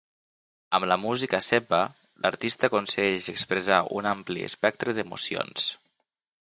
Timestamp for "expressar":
3.35-3.79